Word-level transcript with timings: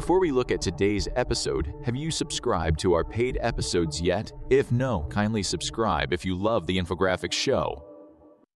Before 0.00 0.18
we 0.18 0.32
look 0.32 0.50
at 0.50 0.62
today's 0.62 1.08
episode, 1.14 1.74
have 1.84 1.94
you 1.94 2.10
subscribed 2.10 2.80
to 2.80 2.94
our 2.94 3.04
paid 3.04 3.36
episodes 3.42 4.00
yet? 4.00 4.32
If 4.48 4.72
no, 4.72 5.06
kindly 5.10 5.42
subscribe 5.42 6.14
if 6.14 6.24
you 6.24 6.34
love 6.34 6.66
the 6.66 6.78
infographics 6.78 7.34
show. 7.34 7.84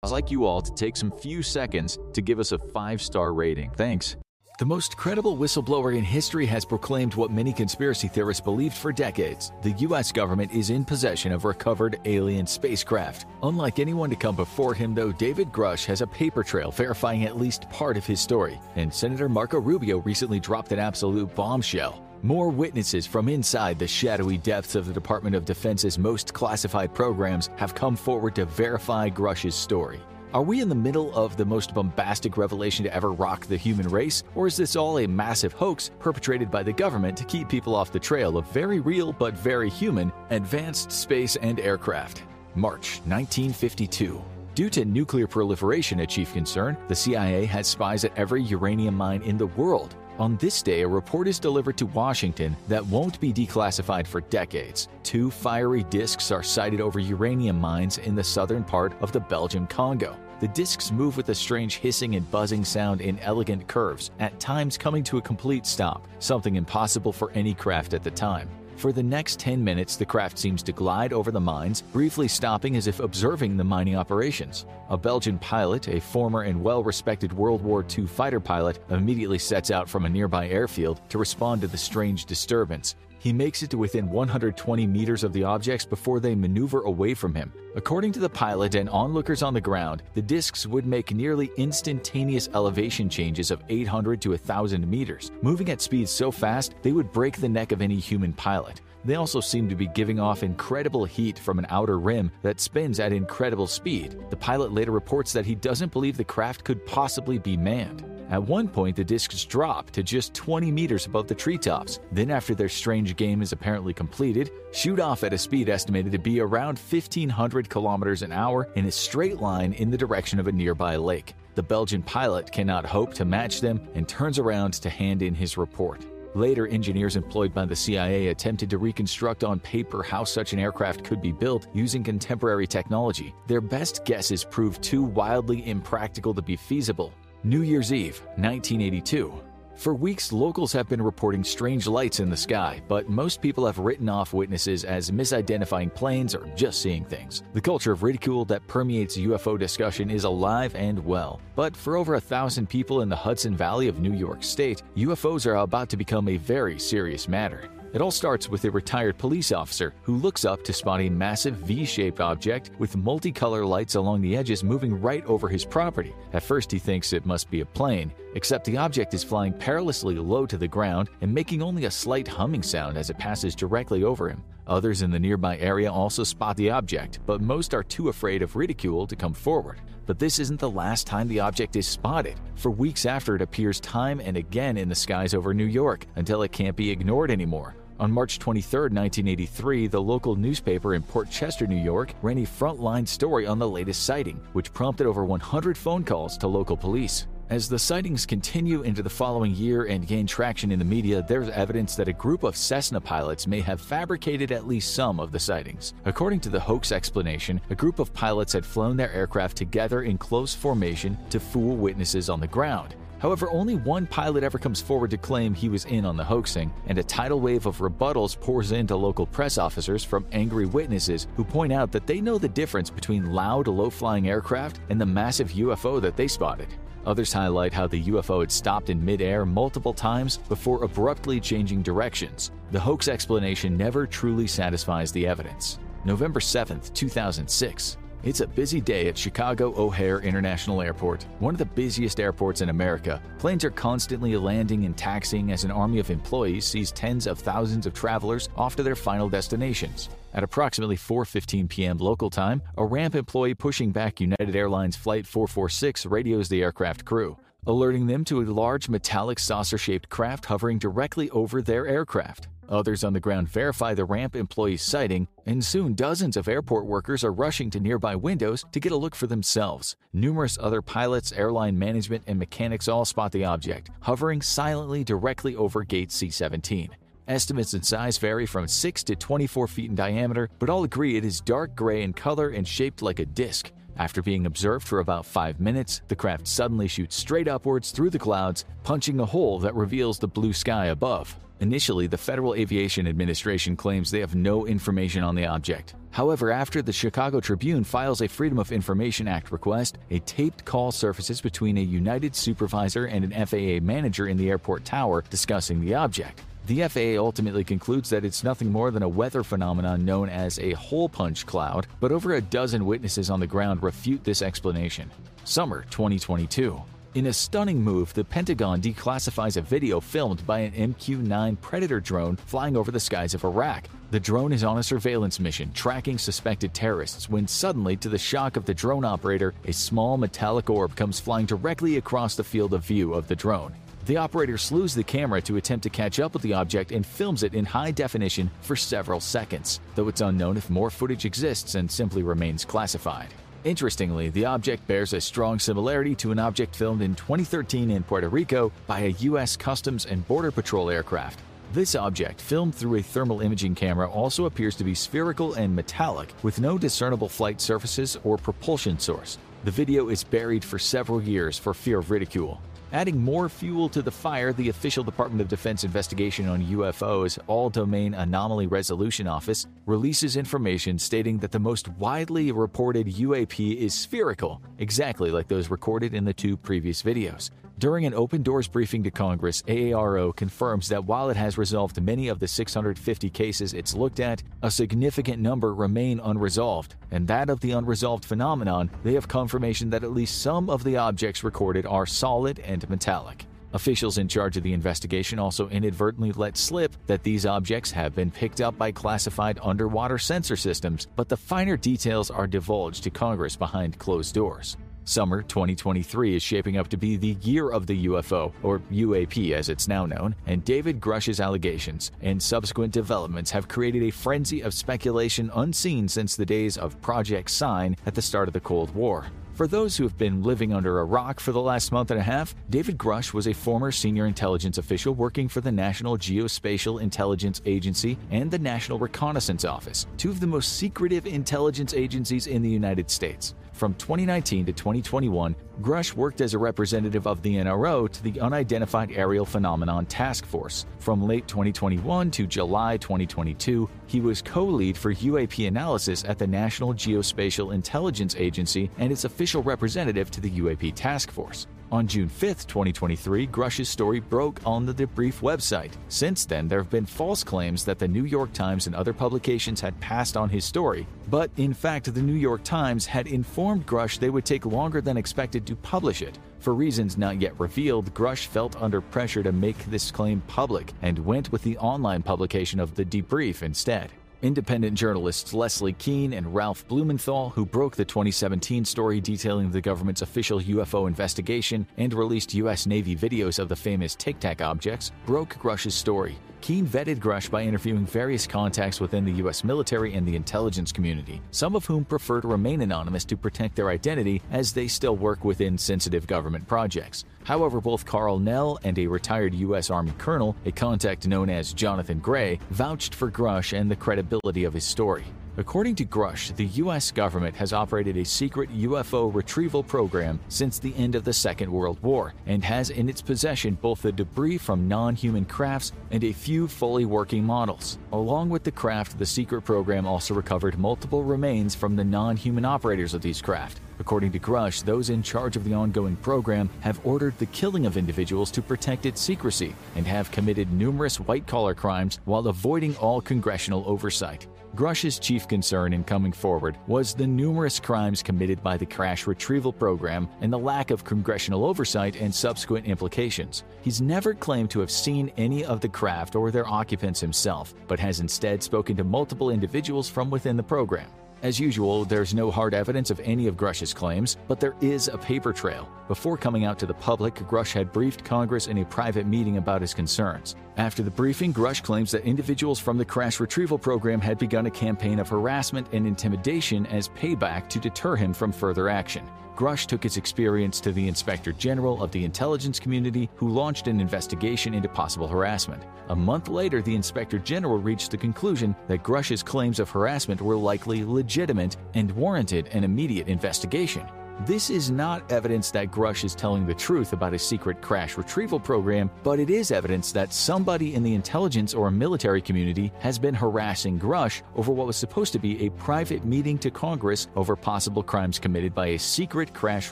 I'd 0.03 0.11
like 0.11 0.31
you 0.31 0.45
all 0.45 0.61
to 0.61 0.73
take 0.73 0.95
some 0.95 1.11
few 1.11 1.43
seconds 1.43 1.99
to 2.13 2.21
give 2.21 2.39
us 2.39 2.53
a 2.53 2.57
five 2.57 3.01
star 3.01 3.33
rating. 3.33 3.71
Thanks. 3.71 4.15
The 4.59 4.65
most 4.65 4.97
credible 4.97 5.35
whistleblower 5.35 5.97
in 5.97 6.03
history 6.03 6.45
has 6.45 6.63
proclaimed 6.63 7.15
what 7.15 7.31
many 7.31 7.51
conspiracy 7.51 8.07
theorists 8.07 8.39
believed 8.39 8.75
for 8.75 8.91
decades. 8.91 9.51
The 9.63 9.71
US 9.87 10.11
government 10.11 10.51
is 10.51 10.69
in 10.69 10.85
possession 10.85 11.31
of 11.31 11.43
recovered 11.43 11.99
alien 12.05 12.45
spacecraft. 12.45 13.25
Unlike 13.41 13.79
anyone 13.79 14.11
to 14.11 14.15
come 14.15 14.35
before 14.35 14.75
him, 14.75 14.93
though, 14.93 15.11
David 15.11 15.51
Grusch 15.51 15.85
has 15.85 16.01
a 16.01 16.07
paper 16.07 16.43
trail 16.43 16.69
verifying 16.69 17.23
at 17.23 17.35
least 17.35 17.67
part 17.71 17.97
of 17.97 18.05
his 18.05 18.19
story, 18.19 18.59
and 18.75 18.93
Senator 18.93 19.27
Marco 19.27 19.59
Rubio 19.59 19.97
recently 20.01 20.39
dropped 20.39 20.71
an 20.71 20.77
absolute 20.77 21.33
bombshell. 21.33 21.99
More 22.21 22.49
witnesses 22.49 23.07
from 23.07 23.29
inside 23.29 23.79
the 23.79 23.87
shadowy 23.87 24.37
depths 24.37 24.75
of 24.75 24.85
the 24.85 24.93
Department 24.93 25.35
of 25.35 25.45
Defense's 25.45 25.97
most 25.97 26.31
classified 26.31 26.93
programs 26.93 27.49
have 27.55 27.73
come 27.73 27.95
forward 27.95 28.35
to 28.35 28.45
verify 28.45 29.09
Grusch's 29.09 29.55
story. 29.55 29.99
Are 30.33 30.41
we 30.41 30.61
in 30.61 30.69
the 30.69 30.73
middle 30.73 31.13
of 31.13 31.37
the 31.37 31.45
most 31.45 31.75
bombastic 31.75 32.37
revelation 32.37 32.83
to 32.85 32.93
ever 32.93 33.11
rock 33.11 33.45
the 33.45 33.55
human 33.55 33.87
race, 33.87 34.23
or 34.33 34.47
is 34.47 34.57
this 34.57 34.75
all 34.75 34.97
a 34.97 35.07
massive 35.07 35.53
hoax 35.53 35.91
perpetrated 35.99 36.49
by 36.49 36.63
the 36.63 36.73
government 36.73 37.15
to 37.17 37.23
keep 37.23 37.47
people 37.47 37.75
off 37.75 37.91
the 37.91 37.99
trail 37.99 38.35
of 38.35 38.47
very 38.47 38.79
real 38.79 39.13
but 39.13 39.35
very 39.35 39.69
human 39.69 40.11
advanced 40.31 40.91
space 40.91 41.35
and 41.35 41.59
aircraft? 41.59 42.23
March 42.55 42.99
1952. 43.05 44.19
Due 44.55 44.71
to 44.71 44.85
nuclear 44.85 45.27
proliferation 45.27 45.99
a 45.99 46.07
chief 46.07 46.33
concern, 46.33 46.77
the 46.87 46.95
CIA 46.95 47.45
has 47.45 47.67
spies 47.67 48.03
at 48.03 48.17
every 48.17 48.41
uranium 48.41 48.95
mine 48.95 49.21
in 49.21 49.37
the 49.37 49.47
world. 49.47 49.95
On 50.17 50.37
this 50.37 50.63
day, 50.63 50.81
a 50.81 50.87
report 50.87 51.27
is 51.27 51.39
delivered 51.39 51.77
to 51.77 51.85
Washington 51.87 52.55
that 52.67 52.85
won't 52.85 53.19
be 53.19 53.33
declassified 53.33 54.07
for 54.07 54.21
decades. 54.21 54.87
Two 55.03 55.29
fiery 55.29 55.83
disks 55.83 56.31
are 56.31 56.43
sighted 56.43 56.81
over 56.81 56.99
uranium 56.99 57.59
mines 57.59 57.99
in 57.99 58.15
the 58.15 58.23
southern 58.23 58.63
part 58.63 58.93
of 59.01 59.11
the 59.11 59.19
Belgian 59.19 59.65
Congo. 59.67 60.15
The 60.43 60.49
discs 60.49 60.91
move 60.91 61.15
with 61.15 61.29
a 61.29 61.35
strange 61.35 61.77
hissing 61.77 62.17
and 62.17 62.29
buzzing 62.29 62.65
sound 62.65 62.99
in 62.99 63.17
elegant 63.19 63.65
curves, 63.69 64.11
at 64.19 64.41
times 64.41 64.77
coming 64.77 65.01
to 65.05 65.17
a 65.17 65.21
complete 65.21 65.65
stop, 65.65 66.05
something 66.19 66.57
impossible 66.57 67.13
for 67.13 67.31
any 67.31 67.53
craft 67.53 67.93
at 67.93 68.03
the 68.03 68.11
time. 68.11 68.49
For 68.75 68.91
the 68.91 69.01
next 69.01 69.39
10 69.39 69.63
minutes, 69.63 69.95
the 69.95 70.05
craft 70.05 70.37
seems 70.37 70.61
to 70.63 70.73
glide 70.73 71.13
over 71.13 71.31
the 71.31 71.39
mines, 71.39 71.81
briefly 71.81 72.27
stopping 72.27 72.75
as 72.75 72.87
if 72.87 72.99
observing 72.99 73.55
the 73.55 73.63
mining 73.63 73.95
operations. 73.95 74.65
A 74.89 74.97
Belgian 74.97 75.39
pilot, 75.39 75.87
a 75.87 76.01
former 76.01 76.41
and 76.41 76.61
well 76.61 76.83
respected 76.83 77.31
World 77.31 77.61
War 77.61 77.85
II 77.97 78.05
fighter 78.05 78.41
pilot, 78.41 78.79
immediately 78.89 79.39
sets 79.39 79.71
out 79.71 79.87
from 79.87 80.03
a 80.03 80.09
nearby 80.09 80.49
airfield 80.49 80.99
to 81.07 81.17
respond 81.17 81.61
to 81.61 81.67
the 81.67 81.77
strange 81.77 82.25
disturbance. 82.25 82.95
He 83.23 83.31
makes 83.31 83.63
it 83.63 83.69
to 83.69 83.77
within 83.77 84.09
120 84.09 84.85
meters 84.85 85.23
of 85.23 85.31
the 85.31 85.45
objects 85.45 85.85
before 85.85 86.19
they 86.19 86.35
maneuver 86.35 86.81
away 86.81 87.13
from 87.13 87.33
him. 87.33 87.53
According 87.73 88.11
to 88.11 88.19
the 88.19 88.27
pilot 88.27 88.75
and 88.75 88.89
onlookers 88.89 89.41
on 89.41 89.53
the 89.53 89.61
ground, 89.61 90.03
the 90.13 90.21
discs 90.21 90.67
would 90.67 90.85
make 90.85 91.15
nearly 91.15 91.49
instantaneous 91.55 92.49
elevation 92.53 93.07
changes 93.07 93.49
of 93.49 93.63
800 93.69 94.19
to 94.23 94.31
1,000 94.31 94.85
meters, 94.85 95.31
moving 95.41 95.69
at 95.69 95.81
speeds 95.81 96.11
so 96.11 96.31
fast 96.31 96.75
they 96.81 96.91
would 96.91 97.13
break 97.13 97.37
the 97.37 97.47
neck 97.47 97.71
of 97.71 97.81
any 97.81 97.95
human 97.95 98.33
pilot. 98.33 98.81
They 99.05 99.15
also 99.15 99.39
seem 99.39 99.69
to 99.69 99.75
be 99.75 99.87
giving 99.87 100.19
off 100.19 100.43
incredible 100.43 101.05
heat 101.05 101.39
from 101.39 101.59
an 101.59 101.67
outer 101.69 101.99
rim 101.99 102.29
that 102.41 102.59
spins 102.59 102.99
at 102.99 103.13
incredible 103.13 103.67
speed. 103.67 104.17
The 104.31 104.35
pilot 104.35 104.73
later 104.73 104.91
reports 104.91 105.31
that 105.31 105.45
he 105.45 105.55
doesn't 105.55 105.93
believe 105.93 106.17
the 106.17 106.25
craft 106.25 106.65
could 106.65 106.85
possibly 106.85 107.37
be 107.37 107.55
manned. 107.55 108.03
At 108.33 108.41
one 108.41 108.67
point, 108.67 108.95
the 108.95 109.03
discs 109.03 109.45
drop 109.45 109.91
to 109.91 110.01
just 110.01 110.33
20 110.33 110.71
meters 110.71 111.05
above 111.05 111.27
the 111.27 111.35
treetops. 111.35 111.99
Then, 112.11 112.31
after 112.31 112.55
their 112.55 112.67
strange 112.67 113.15
game 113.15 113.43
is 113.43 113.51
apparently 113.51 113.93
completed, 113.93 114.49
shoot 114.71 114.99
off 114.99 115.23
at 115.23 115.33
a 115.33 115.37
speed 115.37 115.69
estimated 115.69 116.13
to 116.13 116.17
be 116.17 116.39
around 116.39 116.79
1500 116.79 117.69
kilometers 117.69 118.23
an 118.23 118.31
hour 118.31 118.67
in 118.73 118.87
a 118.87 118.91
straight 118.91 119.37
line 119.37 119.73
in 119.73 119.91
the 119.91 119.99
direction 119.99 120.39
of 120.39 120.47
a 120.47 120.51
nearby 120.51 120.95
lake. 120.95 121.35
The 121.53 121.61
Belgian 121.61 122.01
pilot 122.01 122.51
cannot 122.51 122.87
hope 122.87 123.13
to 123.13 123.23
match 123.23 123.61
them 123.61 123.87
and 123.93 124.09
turns 124.09 124.39
around 124.39 124.73
to 124.81 124.89
hand 124.89 125.21
in 125.21 125.35
his 125.35 125.55
report. 125.55 126.03
Later, 126.33 126.65
engineers 126.65 127.15
employed 127.15 127.53
by 127.53 127.65
the 127.65 127.75
CIA 127.75 128.29
attempted 128.29 128.67
to 128.71 128.79
reconstruct 128.79 129.43
on 129.43 129.59
paper 129.59 130.01
how 130.01 130.23
such 130.23 130.53
an 130.53 130.57
aircraft 130.57 131.03
could 131.03 131.21
be 131.21 131.31
built 131.31 131.67
using 131.71 132.03
contemporary 132.03 132.65
technology. 132.65 133.35
Their 133.45 133.61
best 133.61 134.05
guesses 134.05 134.43
proved 134.43 134.81
too 134.81 135.03
wildly 135.03 135.69
impractical 135.69 136.33
to 136.33 136.41
be 136.41 136.55
feasible. 136.55 137.13
New 137.45 137.61
Year's 137.61 137.91
Eve, 137.91 138.21
1982. 138.37 139.33
For 139.75 139.93
weeks, 139.93 140.31
locals 140.31 140.71
have 140.71 140.87
been 140.87 141.01
reporting 141.01 141.43
strange 141.43 141.87
lights 141.87 142.21
in 142.21 142.29
the 142.29 142.37
sky, 142.37 142.81
but 142.87 143.09
most 143.09 143.41
people 143.41 143.65
have 143.65 143.79
written 143.79 144.07
off 144.07 144.31
witnesses 144.31 144.85
as 144.85 145.11
misidentifying 145.11 145.93
planes 145.93 146.33
or 146.33 146.47
just 146.55 146.81
seeing 146.81 147.03
things. 147.03 147.43
The 147.51 147.59
culture 147.59 147.91
of 147.91 148.01
ridicule 148.01 148.45
that 148.45 148.65
permeates 148.67 149.17
UFO 149.17 149.59
discussion 149.59 150.09
is 150.09 150.23
alive 150.23 150.73
and 150.75 151.03
well. 151.03 151.41
But 151.53 151.75
for 151.75 151.97
over 151.97 152.15
a 152.15 152.21
thousand 152.21 152.69
people 152.69 153.01
in 153.01 153.09
the 153.09 153.15
Hudson 153.17 153.57
Valley 153.57 153.89
of 153.89 153.99
New 153.99 154.13
York 154.13 154.41
State, 154.41 154.81
UFOs 154.95 155.45
are 155.45 155.55
about 155.55 155.89
to 155.89 155.97
become 155.97 156.29
a 156.29 156.37
very 156.37 156.79
serious 156.79 157.27
matter. 157.27 157.69
It 157.93 158.01
all 158.01 158.09
starts 158.09 158.49
with 158.49 158.65
a 158.65 158.71
retired 158.71 159.19
police 159.19 159.51
officer 159.51 159.93
who 160.01 160.17
looks 160.17 160.45
up 160.45 160.63
to 160.63 160.73
spot 160.73 161.01
a 161.01 161.09
massive 161.09 161.57
V 161.57 161.85
shaped 161.85 162.21
object 162.21 162.71
with 162.79 162.97
multicolor 162.97 163.67
lights 163.67 163.93
along 163.93 164.21
the 164.21 164.35
edges 164.35 164.63
moving 164.63 164.99
right 164.99 165.23
over 165.27 165.47
his 165.47 165.63
property. 165.63 166.15
At 166.33 166.41
first, 166.41 166.71
he 166.71 166.79
thinks 166.79 167.13
it 167.13 167.27
must 167.27 167.51
be 167.51 167.61
a 167.61 167.65
plane, 167.67 168.11
except 168.33 168.65
the 168.65 168.77
object 168.77 169.13
is 169.13 169.23
flying 169.23 169.53
perilously 169.53 170.15
low 170.15 170.47
to 170.47 170.57
the 170.57 170.67
ground 170.67 171.11
and 171.21 171.31
making 171.31 171.61
only 171.61 171.85
a 171.85 171.91
slight 171.91 172.27
humming 172.27 172.63
sound 172.63 172.97
as 172.97 173.11
it 173.11 173.19
passes 173.19 173.53
directly 173.53 174.03
over 174.03 174.27
him. 174.27 174.43
Others 174.65 175.03
in 175.03 175.11
the 175.11 175.19
nearby 175.19 175.59
area 175.59 175.91
also 175.91 176.23
spot 176.23 176.57
the 176.57 176.71
object, 176.71 177.19
but 177.27 177.41
most 177.41 177.75
are 177.75 177.83
too 177.83 178.09
afraid 178.09 178.41
of 178.41 178.55
ridicule 178.55 179.05
to 179.05 179.15
come 179.15 179.33
forward. 179.33 179.81
But 180.07 180.17
this 180.17 180.39
isn't 180.39 180.59
the 180.59 180.69
last 180.69 181.05
time 181.05 181.27
the 181.27 181.41
object 181.41 181.75
is 181.75 181.87
spotted. 181.87 182.39
For 182.55 182.71
weeks 182.71 183.05
after, 183.05 183.35
it 183.35 183.41
appears 183.43 183.79
time 183.79 184.19
and 184.19 184.35
again 184.35 184.77
in 184.77 184.89
the 184.89 184.95
skies 184.95 185.35
over 185.35 185.53
New 185.53 185.65
York 185.65 186.07
until 186.15 186.41
it 186.41 186.51
can't 186.51 186.75
be 186.75 186.89
ignored 186.89 187.29
anymore. 187.29 187.75
On 187.99 188.11
March 188.11 188.39
23, 188.39 188.89
1983, 188.89 189.87
the 189.87 190.01
local 190.01 190.35
newspaper 190.35 190.95
in 190.95 191.03
Port 191.03 191.29
Chester, 191.29 191.67
New 191.67 191.81
York, 191.81 192.13
ran 192.23 192.39
a 192.39 192.41
frontline 192.41 193.07
story 193.07 193.45
on 193.45 193.59
the 193.59 193.69
latest 193.69 194.03
sighting, 194.03 194.41
which 194.53 194.73
prompted 194.73 195.05
over 195.05 195.23
100 195.23 195.77
phone 195.77 196.03
calls 196.03 196.35
to 196.39 196.47
local 196.47 196.75
police. 196.75 197.27
As 197.49 197.69
the 197.69 197.77
sightings 197.77 198.25
continue 198.25 198.81
into 198.81 199.03
the 199.03 199.09
following 199.09 199.53
year 199.53 199.83
and 199.83 200.07
gain 200.07 200.25
traction 200.25 200.71
in 200.71 200.79
the 200.79 200.85
media, 200.85 201.23
there's 201.27 201.49
evidence 201.49 201.95
that 201.95 202.07
a 202.07 202.13
group 202.13 202.41
of 202.43 202.57
Cessna 202.57 202.99
pilots 202.99 203.45
may 203.45 203.61
have 203.61 203.79
fabricated 203.79 204.51
at 204.51 204.65
least 204.65 204.95
some 204.95 205.19
of 205.19 205.31
the 205.31 205.39
sightings. 205.39 205.93
According 206.05 206.39
to 206.41 206.49
the 206.49 206.59
hoax 206.59 206.91
explanation, 206.91 207.61
a 207.69 207.75
group 207.75 207.99
of 207.99 208.11
pilots 208.11 208.53
had 208.53 208.65
flown 208.65 208.97
their 208.97 209.11
aircraft 209.11 209.55
together 209.55 210.01
in 210.01 210.17
close 210.17 210.55
formation 210.55 211.15
to 211.29 211.39
fool 211.39 211.75
witnesses 211.75 212.27
on 212.27 212.39
the 212.39 212.47
ground. 212.47 212.95
However, 213.23 213.49
only 213.51 213.75
one 213.75 214.05
pilot 214.05 214.43
ever 214.43 214.59
comes 214.59 214.81
forward 214.81 215.09
to 215.11 215.17
claim 215.17 215.53
he 215.53 215.69
was 215.69 215.85
in 215.85 216.03
on 216.03 216.17
the 216.17 216.25
hoaxing, 216.25 216.73
and 216.87 216.97
a 216.97 217.03
tidal 217.03 217.39
wave 217.39 217.65
of 217.65 217.77
rebuttals 217.77 218.37
pours 218.37 218.73
into 218.73 218.97
local 218.97 219.25
press 219.25 219.57
officers 219.57 220.03
from 220.03 220.25
angry 220.33 220.65
witnesses 220.65 221.27
who 221.37 221.45
point 221.45 221.71
out 221.71 221.89
that 221.93 222.05
they 222.05 222.19
know 222.19 222.37
the 222.37 222.49
difference 222.49 222.89
between 222.89 223.31
loud, 223.31 223.69
low 223.69 223.89
flying 223.89 224.27
aircraft 224.27 224.81
and 224.89 224.99
the 224.99 225.05
massive 225.05 225.51
UFO 225.51 226.01
that 226.01 226.17
they 226.17 226.27
spotted. 226.27 226.67
Others 227.05 227.31
highlight 227.31 227.71
how 227.71 227.87
the 227.87 228.03
UFO 228.03 228.41
had 228.41 228.51
stopped 228.51 228.89
in 228.89 229.03
midair 229.03 229.45
multiple 229.45 229.93
times 229.93 230.39
before 230.49 230.83
abruptly 230.83 231.39
changing 231.39 231.81
directions. 231.81 232.51
The 232.71 232.79
hoax 232.81 233.07
explanation 233.07 233.77
never 233.77 234.05
truly 234.05 234.47
satisfies 234.47 235.13
the 235.13 235.25
evidence. 235.25 235.79
November 236.03 236.41
7, 236.41 236.81
2006. 236.93 237.97
It's 238.23 238.39
a 238.39 238.47
busy 238.47 238.79
day 238.79 239.09
at 239.09 239.17
Chicago 239.17 239.73
O'Hare 239.75 240.21
International 240.21 240.81
Airport, 240.81 241.25
one 241.39 241.53
of 241.53 241.57
the 241.57 241.65
busiest 241.65 242.21
airports 242.21 242.61
in 242.61 242.69
America. 242.69 243.21
Planes 243.37 243.65
are 243.65 243.69
constantly 243.69 244.37
landing 244.37 244.85
and 244.85 244.95
taxiing 244.95 245.51
as 245.51 245.65
an 245.65 245.71
army 245.71 245.99
of 245.99 246.09
employees 246.09 246.63
sees 246.63 246.93
tens 246.93 247.27
of 247.27 247.37
thousands 247.37 247.85
of 247.85 247.93
travelers 247.93 248.47
off 248.55 248.77
to 248.77 248.83
their 248.83 248.95
final 248.95 249.27
destinations. 249.27 250.07
At 250.33 250.43
approximately 250.43 250.97
4:15 250.97 251.69
p.m. 251.69 251.97
local 251.99 252.29
time, 252.29 252.63
a 252.77 252.85
ramp 252.85 253.13
employee 253.13 253.53
pushing 253.53 253.91
back 253.91 254.19
United 254.19 254.55
Airlines 254.55 254.95
flight 254.95 255.27
446 255.27 256.07
radios 256.07 256.49
the 256.49 256.63
aircraft 256.63 257.05
crew, 257.05 257.37
alerting 257.67 258.07
them 258.07 258.25
to 258.25 258.41
a 258.41 258.51
large 258.51 258.89
metallic 258.89 259.37
saucer-shaped 259.37 260.09
craft 260.09 260.45
hovering 260.45 260.79
directly 260.79 261.29
over 261.29 261.61
their 261.61 261.87
aircraft. 261.87 262.47
Others 262.69 263.03
on 263.03 263.13
the 263.13 263.19
ground 263.19 263.49
verify 263.49 263.93
the 263.93 264.05
ramp 264.05 264.35
employee's 264.35 264.81
sighting, 264.81 265.27
and 265.45 265.63
soon 265.63 265.93
dozens 265.93 266.35
of 266.35 266.47
airport 266.47 266.85
workers 266.85 267.23
are 267.23 267.31
rushing 267.31 267.69
to 267.69 267.79
nearby 267.79 268.15
windows 268.15 268.65
to 268.71 268.79
get 268.79 268.91
a 268.91 268.97
look 268.97 269.13
for 269.13 269.27
themselves. 269.27 269.95
Numerous 270.13 270.57
other 270.59 270.81
pilots, 270.81 271.31
airline 271.33 271.77
management, 271.77 272.23
and 272.25 272.39
mechanics 272.39 272.87
all 272.87 273.05
spot 273.05 273.31
the 273.31 273.45
object, 273.45 273.91
hovering 273.99 274.41
silently 274.41 275.03
directly 275.03 275.55
over 275.55 275.83
gate 275.83 276.11
C 276.11 276.29
17. 276.29 276.89
Estimates 277.27 277.73
in 277.73 277.81
size 277.81 278.17
vary 278.17 278.45
from 278.45 278.67
6 278.67 279.03
to 279.05 279.15
24 279.15 279.67
feet 279.67 279.89
in 279.89 279.95
diameter, 279.95 280.49
but 280.59 280.69
all 280.69 280.83
agree 280.83 281.15
it 281.15 281.23
is 281.23 281.39
dark 281.39 281.73
gray 281.73 282.03
in 282.03 282.11
color 282.11 282.49
and 282.49 282.67
shaped 282.67 283.01
like 283.01 283.19
a 283.19 283.25
disc. 283.25 283.71
After 283.95 284.21
being 284.21 284.45
observed 284.45 284.85
for 284.85 284.99
about 284.99 285.25
five 285.25 285.59
minutes, 285.59 286.01
the 286.09 286.15
craft 286.15 286.47
suddenly 286.47 286.87
shoots 286.87 287.15
straight 287.15 287.47
upwards 287.47 287.91
through 287.91 288.09
the 288.09 288.19
clouds, 288.19 288.65
punching 288.83 289.19
a 289.19 289.25
hole 289.25 289.59
that 289.59 289.75
reveals 289.75 290.19
the 290.19 290.27
blue 290.27 290.51
sky 290.51 290.87
above. 290.87 291.33
Initially, 291.61 292.07
the 292.07 292.17
Federal 292.17 292.55
Aviation 292.55 293.07
Administration 293.07 293.77
claims 293.77 294.11
they 294.11 294.19
have 294.19 294.35
no 294.35 294.65
information 294.65 295.23
on 295.23 295.35
the 295.35 295.45
object. 295.45 295.95
However, 296.11 296.51
after 296.51 296.81
the 296.81 296.91
Chicago 296.91 297.39
Tribune 297.39 297.85
files 297.85 298.21
a 298.21 298.27
Freedom 298.27 298.59
of 298.59 298.73
Information 298.73 299.29
Act 299.29 299.51
request, 299.51 299.97
a 300.11 300.19
taped 300.19 300.65
call 300.65 300.91
surfaces 300.91 301.39
between 301.39 301.77
a 301.77 301.81
United 301.81 302.35
supervisor 302.35 303.05
and 303.05 303.23
an 303.23 303.45
FAA 303.45 303.81
manager 303.81 304.27
in 304.27 304.35
the 304.35 304.49
airport 304.49 304.83
tower 304.83 305.23
discussing 305.29 305.79
the 305.79 305.93
object. 305.93 306.41
The 306.65 306.87
FAA 306.87 307.21
ultimately 307.21 307.65
concludes 307.65 308.09
that 308.11 308.23
it's 308.23 308.41
nothing 308.41 308.71
more 308.71 308.89
than 308.89 309.03
a 309.03 309.09
weather 309.09 309.43
phenomenon 309.43 310.05
known 310.05 310.29
as 310.29 310.59
a 310.59 310.71
hole 310.71 311.09
punch 311.09 311.45
cloud, 311.45 311.87
but 311.99 312.13
over 312.13 312.35
a 312.35 312.41
dozen 312.41 312.85
witnesses 312.85 313.29
on 313.29 313.41
the 313.41 313.47
ground 313.47 313.83
refute 313.83 314.23
this 314.23 314.41
explanation. 314.41 315.11
Summer 315.43 315.85
2022. 315.89 316.81
In 317.15 317.25
a 317.27 317.33
stunning 317.33 317.81
move, 317.81 318.13
the 318.13 318.23
Pentagon 318.23 318.81
declassifies 318.81 319.57
a 319.57 319.61
video 319.61 319.99
filmed 319.99 320.47
by 320.47 320.59
an 320.59 320.93
MQ 320.93 321.19
9 321.19 321.57
Predator 321.57 321.99
drone 321.99 322.37
flying 322.37 322.77
over 322.77 322.91
the 322.91 322.99
skies 322.99 323.33
of 323.33 323.43
Iraq. 323.43 323.89
The 324.11 324.19
drone 324.19 324.53
is 324.53 324.63
on 324.63 324.77
a 324.77 324.83
surveillance 324.83 325.41
mission 325.41 325.69
tracking 325.73 326.17
suspected 326.17 326.73
terrorists 326.73 327.29
when 327.29 327.45
suddenly, 327.45 327.97
to 327.97 328.07
the 328.07 328.17
shock 328.17 328.55
of 328.55 328.63
the 328.63 328.73
drone 328.73 329.03
operator, 329.03 329.53
a 329.65 329.73
small 329.73 330.17
metallic 330.17 330.69
orb 330.69 330.95
comes 330.95 331.19
flying 331.19 331.45
directly 331.45 331.97
across 331.97 332.35
the 332.35 332.43
field 332.43 332.73
of 332.73 332.85
view 332.85 333.13
of 333.13 333.27
the 333.27 333.35
drone. 333.35 333.75
The 334.05 334.17
operator 334.17 334.57
slews 334.57 334.93
the 334.93 335.03
camera 335.03 335.41
to 335.43 335.55
attempt 335.55 335.83
to 335.83 335.89
catch 335.89 336.19
up 336.19 336.33
with 336.33 336.41
the 336.41 336.53
object 336.53 336.91
and 336.91 337.05
films 337.05 337.41
it 337.41 337.53
in 337.53 337.63
high 337.63 337.91
definition 337.91 338.51
for 338.59 338.75
several 338.75 339.21
seconds, 339.21 339.79
though 339.95 340.09
it's 340.09 340.19
unknown 340.19 340.57
if 340.57 340.69
more 340.69 340.89
footage 340.89 341.23
exists 341.23 341.75
and 341.75 341.89
simply 341.89 342.21
remains 342.21 342.65
classified. 342.65 343.29
Interestingly, 343.63 344.29
the 344.29 344.43
object 344.43 344.85
bears 344.87 345.13
a 345.13 345.21
strong 345.21 345.57
similarity 345.57 346.15
to 346.15 346.33
an 346.33 346.39
object 346.39 346.75
filmed 346.75 347.01
in 347.01 347.15
2013 347.15 347.91
in 347.91 348.03
Puerto 348.03 348.27
Rico 348.27 348.73
by 348.87 348.99
a 348.99 349.15
U.S. 349.29 349.55
Customs 349.55 350.05
and 350.05 350.27
Border 350.27 350.51
Patrol 350.51 350.89
aircraft. 350.89 351.39
This 351.71 351.95
object, 351.95 352.41
filmed 352.41 352.75
through 352.75 352.95
a 352.95 353.01
thermal 353.01 353.39
imaging 353.39 353.73
camera, 353.73 354.09
also 354.09 354.45
appears 354.45 354.75
to 354.75 354.83
be 354.83 354.93
spherical 354.93 355.53
and 355.53 355.73
metallic, 355.73 356.33
with 356.43 356.59
no 356.59 356.77
discernible 356.77 357.29
flight 357.29 357.61
surfaces 357.61 358.19
or 358.25 358.37
propulsion 358.37 358.99
source. 358.99 359.37
The 359.63 359.71
video 359.71 360.09
is 360.09 360.25
buried 360.25 360.65
for 360.65 360.77
several 360.77 361.23
years 361.23 361.57
for 361.57 361.73
fear 361.73 361.99
of 361.99 362.11
ridicule. 362.11 362.59
Adding 362.93 363.23
more 363.23 363.49
fuel 363.49 363.89
to 363.89 364.03
the 364.03 364.11
fire, 364.11 364.53
the 364.53 364.69
official 364.69 365.03
Department 365.03 365.41
of 365.41 365.47
Defense 365.47 365.83
investigation 365.83 366.47
on 366.47 366.63
UFOs, 366.63 367.39
All 367.47 367.71
Domain 367.71 368.13
Anomaly 368.13 368.67
Resolution 368.67 369.27
Office, 369.27 369.65
releases 369.87 370.37
information 370.37 370.99
stating 370.99 371.39
that 371.39 371.51
the 371.51 371.57
most 371.57 371.89
widely 371.89 372.51
reported 372.51 373.07
UAP 373.07 373.77
is 373.77 373.95
spherical, 373.95 374.61
exactly 374.77 375.31
like 375.31 375.47
those 375.47 375.71
recorded 375.71 376.13
in 376.13 376.23
the 376.23 376.33
two 376.35 376.55
previous 376.55 377.01
videos. 377.01 377.49
During 377.79 378.05
an 378.05 378.13
open 378.13 378.43
doors 378.43 378.67
briefing 378.67 379.03
to 379.03 379.11
Congress, 379.11 379.63
AARO 379.63 380.35
confirms 380.35 380.87
that 380.89 381.05
while 381.05 381.29
it 381.29 381.37
has 381.37 381.57
resolved 381.57 382.01
many 382.01 382.27
of 382.27 382.39
the 382.39 382.47
650 382.47 383.29
cases 383.31 383.73
it's 383.73 383.95
looked 383.95 384.19
at, 384.19 384.43
a 384.61 384.69
significant 384.69 385.41
number 385.41 385.73
remain 385.73 386.19
unresolved, 386.19 386.95
and 387.11 387.27
that 387.27 387.49
of 387.49 387.59
the 387.61 387.71
unresolved 387.71 388.25
phenomenon, 388.25 388.91
they 389.03 389.15
have 389.15 389.27
confirmation 389.27 389.89
that 389.89 390.03
at 390.03 390.13
least 390.13 390.41
some 390.41 390.69
of 390.69 390.83
the 390.83 390.97
objects 390.97 391.43
recorded 391.43 391.85
are 391.87 392.05
solid 392.05 392.59
and 392.59 392.87
metallic. 392.89 393.45
Officials 393.73 394.19
in 394.19 394.27
charge 394.27 394.55
of 394.55 394.61
the 394.61 394.73
investigation 394.73 395.39
also 395.39 395.67
inadvertently 395.69 396.31
let 396.33 396.55
slip 396.55 396.95
that 397.07 397.23
these 397.23 397.47
objects 397.47 397.89
have 397.89 398.13
been 398.13 398.29
picked 398.29 398.61
up 398.61 398.77
by 398.77 398.91
classified 398.91 399.59
underwater 399.63 400.19
sensor 400.19 400.55
systems, 400.55 401.07
but 401.15 401.27
the 401.27 401.35
finer 401.35 401.75
details 401.75 402.29
are 402.29 402.45
divulged 402.45 403.03
to 403.03 403.09
Congress 403.09 403.55
behind 403.55 403.97
closed 403.97 404.35
doors. 404.35 404.77
Summer 405.05 405.41
2023 405.41 406.35
is 406.35 406.41
shaping 406.41 406.77
up 406.77 406.87
to 406.87 406.97
be 406.97 407.17
the 407.17 407.35
year 407.41 407.69
of 407.69 407.87
the 407.87 408.07
UFO, 408.07 408.53
or 408.63 408.79
UAP 408.91 409.51
as 409.51 409.67
it's 409.67 409.87
now 409.87 410.05
known, 410.05 410.33
and 410.47 410.63
David 410.63 411.01
Grusch's 411.01 411.41
allegations 411.41 412.11
and 412.21 412.41
subsequent 412.41 412.93
developments 412.93 413.51
have 413.51 413.67
created 413.67 414.03
a 414.03 414.11
frenzy 414.11 414.61
of 414.61 414.73
speculation 414.73 415.51
unseen 415.55 416.07
since 416.07 416.35
the 416.35 416.45
days 416.45 416.77
of 416.77 417.01
Project 417.01 417.49
Sign 417.49 417.97
at 418.05 418.15
the 418.15 418.21
start 418.21 418.47
of 418.47 418.53
the 418.53 418.61
Cold 418.61 418.95
War. 418.95 419.25
For 419.55 419.67
those 419.67 419.95
who 419.95 420.03
have 420.03 420.17
been 420.17 420.41
living 420.41 420.73
under 420.73 420.99
a 420.99 421.05
rock 421.05 421.39
for 421.39 421.51
the 421.51 421.61
last 421.61 421.91
month 421.91 422.09
and 422.09 422.19
a 422.19 422.23
half, 422.23 422.55
David 422.71 422.97
Grusch 422.97 423.33
was 423.33 423.47
a 423.47 423.53
former 423.53 423.91
senior 423.91 424.25
intelligence 424.25 424.79
official 424.79 425.13
working 425.13 425.47
for 425.47 425.61
the 425.61 425.71
National 425.71 426.17
Geospatial 426.17 426.99
Intelligence 426.99 427.61
Agency 427.65 428.17
and 428.31 428.49
the 428.49 428.57
National 428.57 428.97
Reconnaissance 428.97 429.63
Office, 429.63 430.07
two 430.17 430.31
of 430.31 430.39
the 430.39 430.47
most 430.47 430.77
secretive 430.77 431.27
intelligence 431.27 431.93
agencies 431.93 432.47
in 432.47 432.63
the 432.63 432.69
United 432.69 433.11
States. 433.11 433.53
From 433.73 433.95
2019 433.95 434.67
to 434.67 434.71
2021, 434.71 435.55
Grusch 435.81 436.13
worked 436.13 436.41
as 436.41 436.53
a 436.53 436.59
representative 436.59 437.25
of 437.25 437.41
the 437.41 437.55
NRO 437.55 438.07
to 438.07 438.23
the 438.23 438.39
Unidentified 438.39 439.11
Aerial 439.11 439.45
Phenomenon 439.45 440.05
Task 440.05 440.45
Force. 440.45 440.85
From 440.99 441.25
late 441.25 441.47
2021 441.47 442.29
to 442.31 442.45
July 442.45 442.97
2022, 442.97 443.89
he 444.05 444.21
was 444.21 444.43
co 444.43 444.63
lead 444.63 444.95
for 444.95 445.11
UAP 445.13 445.67
analysis 445.67 446.23
at 446.23 446.37
the 446.37 446.45
National 446.45 446.93
Geospatial 446.93 447.73
Intelligence 447.73 448.35
Agency 448.35 448.91
and 448.99 449.11
its 449.11 449.25
official 449.25 449.63
representative 449.63 450.29
to 450.29 450.39
the 450.39 450.51
UAP 450.51 450.93
Task 450.93 451.31
Force. 451.31 451.65
On 451.93 452.07
June 452.07 452.27
5, 452.27 452.65
2023, 452.65 453.45
Grusch's 453.49 453.87
story 453.87 454.19
broke 454.19 454.59
on 454.65 454.83
the 454.83 454.95
Debrief 454.95 455.41
website. 455.41 455.91
Since 456.09 456.45
then, 456.45 456.67
there 456.67 456.79
have 456.79 456.89
been 456.89 457.05
false 457.05 457.43
claims 457.43 457.85
that 457.85 457.99
the 457.99 458.07
New 458.07 458.25
York 458.25 458.51
Times 458.51 458.87
and 458.87 458.95
other 458.95 459.13
publications 459.13 459.79
had 459.79 459.99
passed 459.99 460.35
on 460.35 460.49
his 460.49 460.65
story, 460.65 461.05
but 461.29 461.51
in 461.57 461.71
fact, 461.71 462.11
the 462.11 462.19
New 462.19 462.33
York 462.33 462.63
Times 462.63 463.05
had 463.05 463.27
informed 463.27 463.85
Grusch 463.85 464.17
they 464.17 464.31
would 464.31 464.43
take 464.43 464.65
longer 464.65 465.01
than 465.01 465.17
expected 465.17 465.67
to 465.67 465.75
publish 465.75 466.23
it. 466.23 466.39
For 466.57 466.73
reasons 466.73 467.15
not 467.15 467.39
yet 467.39 467.59
revealed, 467.59 468.11
Grusch 468.15 468.47
felt 468.47 468.81
under 468.81 468.99
pressure 468.99 469.43
to 469.43 469.51
make 469.51 469.77
this 469.85 470.09
claim 470.09 470.41
public 470.47 470.93
and 471.03 471.19
went 471.19 471.51
with 471.51 471.61
the 471.61 471.77
online 471.77 472.23
publication 472.23 472.79
of 472.79 472.95
the 472.95 473.05
Debrief 473.05 473.61
instead. 473.61 474.11
Independent 474.43 474.97
journalists 474.97 475.53
Leslie 475.53 475.93
Kean 475.93 476.33
and 476.33 476.53
Ralph 476.53 476.85
Blumenthal, 476.89 477.51
who 477.51 477.65
broke 477.65 477.95
the 477.95 478.03
2017 478.03 478.83
story 478.83 479.21
detailing 479.21 479.71
the 479.71 479.79
government's 479.79 480.21
official 480.21 480.59
UFO 480.59 481.07
investigation 481.07 481.87
and 481.95 482.13
released 482.13 482.53
U.S. 482.55 482.85
Navy 482.85 483.15
videos 483.15 483.57
of 483.57 483.69
the 483.69 483.75
famous 483.77 484.15
Tic 484.15 484.41
Tac 484.41 484.61
objects, 484.61 485.13
broke 485.25 485.57
Grusch's 485.59 485.95
story. 485.95 486.37
Kean 486.63 486.87
vetted 486.87 487.17
Grusch 487.17 487.51
by 487.51 487.63
interviewing 487.63 488.05
various 488.05 488.47
contacts 488.47 489.01
within 489.01 489.25
the 489.25 489.33
U.S. 489.33 489.65
military 489.65 490.13
and 490.13 490.25
the 490.25 490.37
intelligence 490.37 490.93
community, 490.93 491.41
some 491.51 491.75
of 491.75 491.85
whom 491.85 492.05
prefer 492.05 492.39
to 492.39 492.47
remain 492.47 492.79
anonymous 492.79 493.25
to 493.25 493.35
protect 493.35 493.75
their 493.75 493.89
identity 493.89 494.41
as 494.49 494.71
they 494.71 494.87
still 494.87 495.17
work 495.17 495.43
within 495.43 495.77
sensitive 495.77 496.25
government 496.25 496.65
projects. 496.65 497.25
However, 497.43 497.81
both 497.81 498.05
Karl 498.05 498.39
Nell 498.39 498.79
and 498.85 498.97
a 498.97 499.07
retired 499.07 499.53
U.S. 499.55 499.89
Army 499.89 500.13
colonel, 500.17 500.55
a 500.65 500.71
contact 500.71 501.27
known 501.27 501.49
as 501.49 501.73
Jonathan 501.73 502.19
Gray, 502.19 502.61
vouched 502.69 503.13
for 503.13 503.29
Grusch 503.29 503.77
and 503.77 503.91
the 503.91 503.97
credibility 503.97 504.63
of 504.63 504.73
his 504.73 504.85
story. 504.85 505.25
According 505.55 505.93
to 505.97 506.05
Grusch, 506.05 506.55
the 506.55 506.65
U.S. 506.65 507.11
government 507.11 507.55
has 507.57 507.73
operated 507.73 508.17
a 508.17 508.25
secret 508.25 508.75
UFO 508.75 509.31
retrieval 509.31 509.83
program 509.83 510.39
since 510.49 510.79
the 510.79 510.95
end 510.95 511.13
of 511.13 511.23
the 511.23 511.31
Second 511.31 511.71
World 511.71 512.01
War 512.01 512.33
and 512.47 512.63
has 512.63 512.89
in 512.89 513.07
its 513.07 513.21
possession 513.21 513.77
both 513.79 514.01
the 514.01 514.11
debris 514.11 514.57
from 514.57 514.87
non 514.87 515.13
human 515.13 515.45
crafts 515.45 515.91
and 516.09 516.23
a 516.23 516.33
few 516.33 516.67
fully 516.67 517.05
working 517.05 517.43
models. 517.43 517.99
Along 518.13 518.49
with 518.49 518.63
the 518.63 518.71
craft, 518.71 519.19
the 519.19 519.27
secret 519.27 519.61
program 519.61 520.07
also 520.07 520.33
recovered 520.33 520.79
multiple 520.79 521.23
remains 521.23 521.75
from 521.75 521.95
the 521.95 522.03
non 522.03 522.35
human 522.35 522.65
operators 522.65 523.13
of 523.13 523.21
these 523.21 523.39
craft. 523.39 523.79
According 523.99 524.31
to 524.31 524.39
Grusch, 524.39 524.83
those 524.83 525.11
in 525.11 525.21
charge 525.21 525.55
of 525.55 525.65
the 525.65 525.73
ongoing 525.75 526.15
program 526.15 526.67
have 526.79 526.99
ordered 527.05 527.37
the 527.37 527.45
killing 527.47 527.85
of 527.85 527.95
individuals 527.95 528.49
to 528.51 528.63
protect 528.63 529.05
its 529.05 529.21
secrecy 529.21 529.75
and 529.95 530.07
have 530.07 530.31
committed 530.31 530.73
numerous 530.73 531.19
white 531.19 531.45
collar 531.45 531.75
crimes 531.75 532.19
while 532.25 532.47
avoiding 532.47 532.95
all 532.95 533.21
congressional 533.21 533.83
oversight. 533.85 534.47
Grusch's 534.75 535.19
chief 535.19 535.47
concern 535.47 535.93
in 535.93 536.03
coming 536.03 536.31
forward 536.31 536.77
was 536.87 537.13
the 537.13 537.27
numerous 537.27 537.79
crimes 537.79 538.23
committed 538.23 538.63
by 538.63 538.75
the 538.75 538.85
crash 538.85 539.27
retrieval 539.27 539.71
program 539.71 540.27
and 540.41 540.51
the 540.51 540.57
lack 540.57 540.89
of 540.89 541.03
congressional 541.03 541.63
oversight 541.63 542.15
and 542.15 542.33
subsequent 542.33 542.87
implications. 542.87 543.65
He's 543.81 544.01
never 544.01 544.33
claimed 544.33 544.71
to 544.71 544.79
have 544.79 544.89
seen 544.89 545.31
any 545.37 545.63
of 545.63 545.79
the 545.79 545.89
craft 545.89 546.35
or 546.35 546.49
their 546.49 546.67
occupants 546.67 547.19
himself, 547.19 547.75
but 547.87 547.99
has 547.99 548.19
instead 548.19 548.63
spoken 548.63 548.97
to 548.97 549.03
multiple 549.03 549.51
individuals 549.51 550.09
from 550.09 550.31
within 550.31 550.57
the 550.57 550.63
program. 550.63 551.09
As 551.43 551.59
usual, 551.59 552.05
there's 552.05 552.33
no 552.33 552.49
hard 552.49 552.73
evidence 552.73 553.11
of 553.11 553.19
any 553.19 553.47
of 553.47 553.57
Grusch's 553.57 553.93
claims, 553.93 554.37
but 554.47 554.61
there 554.61 554.75
is 554.79 555.09
a 555.09 555.17
paper 555.17 555.51
trail. 555.51 555.89
Before 556.07 556.37
coming 556.37 556.63
out 556.63 556.79
to 556.79 556.85
the 556.85 556.93
public, 556.93 557.35
Grusch 557.35 557.73
had 557.73 557.91
briefed 557.91 558.23
Congress 558.23 558.67
in 558.67 558.77
a 558.77 558.85
private 558.85 559.27
meeting 559.27 559.57
about 559.57 559.81
his 559.81 559.93
concerns. 559.93 560.55
After 560.77 561.03
the 561.03 561.11
briefing, 561.11 561.53
Grusch 561.53 561.83
claims 561.83 562.11
that 562.11 562.23
individuals 562.23 562.79
from 562.79 562.97
the 562.97 563.03
crash 563.03 563.41
retrieval 563.41 563.77
program 563.77 564.21
had 564.21 564.37
begun 564.37 564.67
a 564.67 564.71
campaign 564.71 565.19
of 565.19 565.27
harassment 565.27 565.85
and 565.91 566.07
intimidation 566.07 566.85
as 566.85 567.09
payback 567.09 567.67
to 567.67 567.79
deter 567.79 568.15
him 568.15 568.33
from 568.33 568.53
further 568.53 568.87
action. 568.87 569.27
Grusch 569.55 569.85
took 569.85 570.01
his 570.01 570.17
experience 570.17 570.79
to 570.81 570.91
the 570.91 571.07
Inspector 571.07 571.51
General 571.53 572.01
of 572.01 572.11
the 572.11 572.25
intelligence 572.25 572.79
community, 572.79 573.29
who 573.35 573.49
launched 573.49 573.87
an 573.87 573.99
investigation 573.99 574.73
into 574.73 574.89
possible 574.89 575.27
harassment. 575.27 575.83
A 576.09 576.15
month 576.15 576.47
later, 576.47 576.81
the 576.81 576.95
Inspector 576.95 577.37
General 577.39 577.77
reached 577.77 578.11
the 578.11 578.17
conclusion 578.17 578.75
that 578.87 579.03
Grusch's 579.03 579.43
claims 579.43 579.79
of 579.79 579.89
harassment 579.89 580.41
were 580.41 580.57
likely 580.57 581.03
legitimate 581.03 581.77
and 581.93 582.11
warranted 582.11 582.67
an 582.69 582.83
immediate 582.83 583.27
investigation. 583.27 584.07
This 584.41 584.69
is 584.69 584.89
not 584.91 585.31
evidence 585.31 585.71
that 585.71 585.91
Grusch 585.91 586.23
is 586.23 586.35
telling 586.35 586.65
the 586.65 586.73
truth 586.73 587.13
about 587.13 587.33
his 587.33 587.43
secret 587.43 587.81
crash 587.81 588.17
retrieval 588.17 588.59
program, 588.59 589.09
but 589.23 589.39
it 589.39 589.49
is 589.49 589.71
evidence 589.71 590.11
that 590.11 590.33
somebody 590.33 590.95
in 590.95 591.03
the 591.03 591.13
intelligence 591.13 591.73
or 591.73 591.89
military 591.91 592.41
community 592.41 592.91
has 592.99 593.17
been 593.17 593.35
harassing 593.35 593.99
Grusch 593.99 594.41
over 594.55 594.71
what 594.73 594.87
was 594.87 594.97
supposed 594.97 595.33
to 595.33 595.39
be 595.39 595.65
a 595.65 595.71
private 595.71 596.25
meeting 596.25 596.57
to 596.57 596.71
Congress 596.71 597.27
over 597.35 597.55
possible 597.55 598.03
crimes 598.03 598.39
committed 598.39 598.73
by 598.73 598.87
a 598.87 598.99
secret 598.99 599.53
crash 599.53 599.91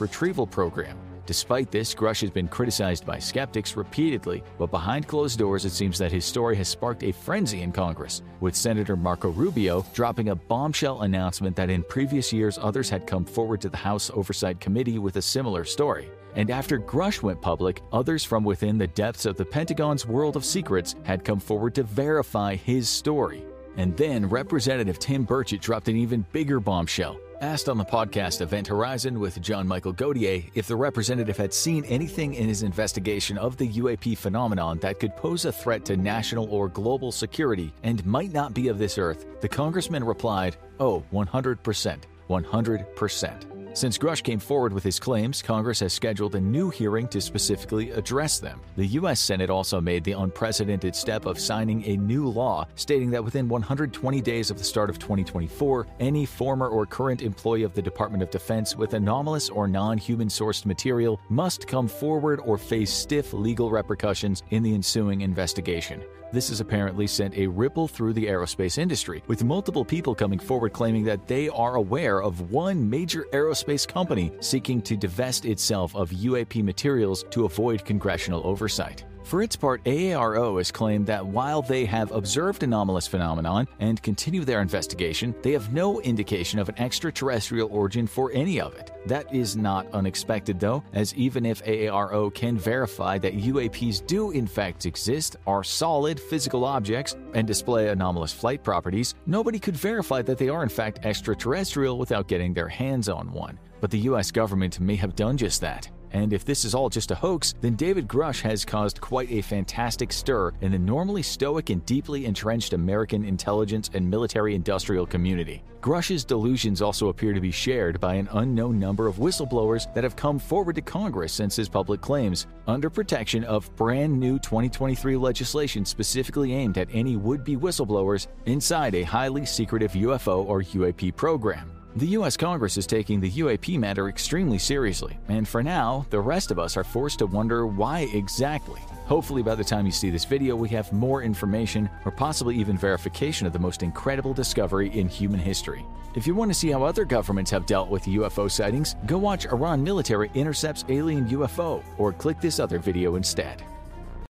retrieval 0.00 0.46
program. 0.46 0.98
Despite 1.24 1.70
this, 1.70 1.94
Grusch 1.94 2.20
has 2.22 2.30
been 2.30 2.48
criticized 2.48 3.06
by 3.06 3.18
skeptics 3.18 3.76
repeatedly, 3.76 4.42
but 4.58 4.72
behind 4.72 5.06
closed 5.06 5.38
doors, 5.38 5.64
it 5.64 5.70
seems 5.70 5.96
that 5.98 6.10
his 6.10 6.24
story 6.24 6.56
has 6.56 6.68
sparked 6.68 7.04
a 7.04 7.12
frenzy 7.12 7.62
in 7.62 7.70
Congress, 7.70 8.22
with 8.40 8.56
Senator 8.56 8.96
Marco 8.96 9.30
Rubio 9.30 9.86
dropping 9.94 10.30
a 10.30 10.34
bombshell 10.34 11.02
announcement 11.02 11.54
that 11.54 11.70
in 11.70 11.84
previous 11.84 12.32
years 12.32 12.58
others 12.60 12.90
had 12.90 13.06
come 13.06 13.24
forward 13.24 13.60
to 13.60 13.68
the 13.68 13.76
House 13.76 14.10
Oversight 14.12 14.58
Committee 14.58 14.98
with 14.98 15.16
a 15.16 15.22
similar 15.22 15.64
story. 15.64 16.10
And 16.34 16.50
after 16.50 16.78
Grusch 16.78 17.22
went 17.22 17.40
public, 17.40 17.82
others 17.92 18.24
from 18.24 18.42
within 18.42 18.76
the 18.76 18.88
depths 18.88 19.26
of 19.26 19.36
the 19.36 19.44
Pentagon's 19.44 20.06
world 20.06 20.34
of 20.34 20.44
secrets 20.44 20.96
had 21.04 21.24
come 21.24 21.38
forward 21.38 21.74
to 21.76 21.84
verify 21.84 22.56
his 22.56 22.88
story. 22.88 23.44
And 23.76 23.96
then 23.96 24.28
Representative 24.28 24.98
Tim 24.98 25.24
Burchett 25.24 25.60
dropped 25.60 25.88
an 25.88 25.96
even 25.96 26.26
bigger 26.32 26.58
bombshell 26.58 27.18
asked 27.42 27.68
on 27.68 27.76
the 27.76 27.84
podcast 27.84 28.40
Event 28.40 28.68
Horizon 28.68 29.18
with 29.18 29.40
John 29.40 29.66
Michael 29.66 29.92
Godier 29.92 30.48
if 30.54 30.68
the 30.68 30.76
representative 30.76 31.36
had 31.36 31.52
seen 31.52 31.84
anything 31.86 32.34
in 32.34 32.46
his 32.46 32.62
investigation 32.62 33.36
of 33.36 33.56
the 33.56 33.68
UAP 33.68 34.16
phenomenon 34.16 34.78
that 34.78 35.00
could 35.00 35.16
pose 35.16 35.44
a 35.44 35.50
threat 35.50 35.84
to 35.86 35.96
national 35.96 36.48
or 36.50 36.68
global 36.68 37.10
security 37.10 37.74
and 37.82 38.06
might 38.06 38.32
not 38.32 38.54
be 38.54 38.68
of 38.68 38.78
this 38.78 38.96
earth, 38.96 39.26
the 39.40 39.48
congressman 39.48 40.04
replied, 40.04 40.56
Oh, 40.78 41.02
100%. 41.12 41.98
100%. 42.30 43.51
Since 43.74 43.96
Grusch 43.96 44.22
came 44.22 44.38
forward 44.38 44.74
with 44.74 44.84
his 44.84 45.00
claims, 45.00 45.40
Congress 45.40 45.80
has 45.80 45.94
scheduled 45.94 46.34
a 46.34 46.40
new 46.40 46.68
hearing 46.68 47.08
to 47.08 47.22
specifically 47.22 47.90
address 47.92 48.38
them. 48.38 48.60
The 48.76 48.86
U.S. 48.98 49.18
Senate 49.18 49.48
also 49.48 49.80
made 49.80 50.04
the 50.04 50.12
unprecedented 50.12 50.94
step 50.94 51.24
of 51.24 51.40
signing 51.40 51.82
a 51.86 51.96
new 51.96 52.28
law 52.28 52.66
stating 52.74 53.10
that 53.12 53.24
within 53.24 53.48
120 53.48 54.20
days 54.20 54.50
of 54.50 54.58
the 54.58 54.64
start 54.64 54.90
of 54.90 54.98
2024, 54.98 55.86
any 56.00 56.26
former 56.26 56.68
or 56.68 56.84
current 56.84 57.22
employee 57.22 57.62
of 57.62 57.72
the 57.72 57.80
Department 57.80 58.22
of 58.22 58.30
Defense 58.30 58.76
with 58.76 58.92
anomalous 58.92 59.48
or 59.48 59.66
non 59.66 59.96
human 59.96 60.28
sourced 60.28 60.66
material 60.66 61.18
must 61.30 61.66
come 61.66 61.88
forward 61.88 62.40
or 62.44 62.58
face 62.58 62.92
stiff 62.92 63.32
legal 63.32 63.70
repercussions 63.70 64.42
in 64.50 64.62
the 64.62 64.74
ensuing 64.74 65.22
investigation. 65.22 66.02
This 66.32 66.48
has 66.48 66.60
apparently 66.60 67.06
sent 67.06 67.36
a 67.36 67.46
ripple 67.46 67.86
through 67.86 68.14
the 68.14 68.24
aerospace 68.24 68.78
industry, 68.78 69.22
with 69.26 69.44
multiple 69.44 69.84
people 69.84 70.14
coming 70.14 70.38
forward 70.38 70.72
claiming 70.72 71.04
that 71.04 71.26
they 71.28 71.50
are 71.50 71.74
aware 71.74 72.22
of 72.22 72.50
one 72.50 72.88
major 72.88 73.26
aerospace 73.34 73.86
company 73.86 74.32
seeking 74.40 74.80
to 74.82 74.96
divest 74.96 75.44
itself 75.44 75.94
of 75.94 76.10
UAP 76.10 76.64
materials 76.64 77.24
to 77.30 77.44
avoid 77.44 77.84
congressional 77.84 78.40
oversight. 78.46 79.04
For 79.24 79.42
its 79.42 79.56
part, 79.56 79.82
AARO 79.84 80.58
has 80.58 80.70
claimed 80.70 81.06
that 81.06 81.24
while 81.24 81.62
they 81.62 81.84
have 81.86 82.10
observed 82.12 82.62
anomalous 82.62 83.06
phenomenon 83.06 83.66
and 83.80 84.02
continue 84.02 84.44
their 84.44 84.60
investigation, 84.60 85.34
they 85.42 85.52
have 85.52 85.72
no 85.72 86.00
indication 86.00 86.58
of 86.58 86.68
an 86.68 86.78
extraterrestrial 86.78 87.68
origin 87.72 88.06
for 88.06 88.30
any 88.32 88.60
of 88.60 88.74
it. 88.74 88.90
That 89.06 89.32
is 89.32 89.56
not 89.56 89.86
unexpected 89.92 90.60
though, 90.60 90.82
as 90.92 91.14
even 91.14 91.46
if 91.46 91.64
AARO 91.64 92.34
can 92.34 92.58
verify 92.58 93.16
that 93.18 93.36
UAPs 93.36 94.06
do 94.06 94.32
in 94.32 94.46
fact 94.46 94.86
exist, 94.86 95.36
are 95.46 95.64
solid 95.64 96.20
physical 96.20 96.64
objects, 96.64 97.16
and 97.34 97.46
display 97.46 97.88
anomalous 97.88 98.32
flight 98.32 98.62
properties, 98.62 99.14
nobody 99.26 99.58
could 99.58 99.76
verify 99.76 100.20
that 100.22 100.36
they 100.36 100.48
are 100.48 100.62
in 100.62 100.68
fact 100.68 101.04
extraterrestrial 101.04 101.96
without 101.96 102.28
getting 102.28 102.52
their 102.52 102.68
hands 102.68 103.08
on 103.08 103.32
one. 103.32 103.58
But 103.80 103.90
the 103.90 104.00
US 104.00 104.30
government 104.30 104.78
may 104.80 104.96
have 104.96 105.16
done 105.16 105.36
just 105.36 105.60
that. 105.60 105.88
And 106.12 106.32
if 106.32 106.44
this 106.44 106.64
is 106.64 106.74
all 106.74 106.88
just 106.88 107.10
a 107.10 107.14
hoax, 107.14 107.54
then 107.60 107.74
David 107.74 108.06
Grusch 108.06 108.42
has 108.42 108.64
caused 108.64 109.00
quite 109.00 109.30
a 109.30 109.40
fantastic 109.40 110.12
stir 110.12 110.52
in 110.60 110.72
the 110.72 110.78
normally 110.78 111.22
stoic 111.22 111.70
and 111.70 111.84
deeply 111.86 112.26
entrenched 112.26 112.74
American 112.74 113.24
intelligence 113.24 113.90
and 113.94 114.08
military 114.08 114.54
industrial 114.54 115.06
community. 115.06 115.62
Grusch's 115.80 116.24
delusions 116.24 116.80
also 116.80 117.08
appear 117.08 117.32
to 117.32 117.40
be 117.40 117.50
shared 117.50 117.98
by 117.98 118.14
an 118.14 118.28
unknown 118.32 118.78
number 118.78 119.08
of 119.08 119.16
whistleblowers 119.16 119.92
that 119.94 120.04
have 120.04 120.14
come 120.14 120.38
forward 120.38 120.76
to 120.76 120.80
Congress 120.80 121.32
since 121.32 121.56
his 121.56 121.68
public 121.68 122.00
claims, 122.00 122.46
under 122.68 122.88
protection 122.88 123.42
of 123.44 123.74
brand 123.74 124.18
new 124.18 124.38
2023 124.38 125.16
legislation 125.16 125.84
specifically 125.84 126.54
aimed 126.54 126.78
at 126.78 126.88
any 126.92 127.16
would 127.16 127.42
be 127.42 127.56
whistleblowers 127.56 128.28
inside 128.46 128.94
a 128.94 129.02
highly 129.02 129.44
secretive 129.44 129.92
UFO 129.92 130.46
or 130.46 130.62
UAP 130.62 131.16
program. 131.16 131.81
The 131.94 132.06
US 132.18 132.38
Congress 132.38 132.78
is 132.78 132.86
taking 132.86 133.20
the 133.20 133.30
UAP 133.30 133.78
matter 133.78 134.08
extremely 134.08 134.56
seriously, 134.56 135.18
and 135.28 135.46
for 135.46 135.62
now, 135.62 136.06
the 136.08 136.20
rest 136.20 136.50
of 136.50 136.58
us 136.58 136.74
are 136.78 136.84
forced 136.84 137.18
to 137.18 137.26
wonder 137.26 137.66
why 137.66 138.08
exactly. 138.14 138.80
Hopefully, 139.04 139.42
by 139.42 139.54
the 139.54 139.62
time 139.62 139.84
you 139.84 139.92
see 139.92 140.08
this 140.08 140.24
video, 140.24 140.56
we 140.56 140.70
have 140.70 140.90
more 140.90 141.22
information 141.22 141.90
or 142.06 142.10
possibly 142.10 142.56
even 142.56 142.78
verification 142.78 143.46
of 143.46 143.52
the 143.52 143.58
most 143.58 143.82
incredible 143.82 144.32
discovery 144.32 144.88
in 144.98 145.06
human 145.06 145.38
history. 145.38 145.84
If 146.14 146.26
you 146.26 146.34
want 146.34 146.50
to 146.50 146.58
see 146.58 146.70
how 146.70 146.82
other 146.82 147.04
governments 147.04 147.50
have 147.50 147.66
dealt 147.66 147.90
with 147.90 148.04
UFO 148.04 148.50
sightings, 148.50 148.96
go 149.04 149.18
watch 149.18 149.44
Iran 149.44 149.84
military 149.84 150.30
intercepts 150.32 150.86
alien 150.88 151.28
UFO 151.28 151.82
or 151.98 152.14
click 152.14 152.40
this 152.40 152.58
other 152.58 152.78
video 152.78 153.16
instead. 153.16 153.62